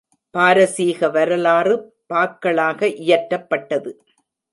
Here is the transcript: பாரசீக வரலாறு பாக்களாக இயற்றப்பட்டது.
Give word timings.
பாரசீக 0.35 1.09
வரலாறு 1.09 1.75
பாக்களாக 2.09 2.89
இயற்றப்பட்டது. 3.03 3.91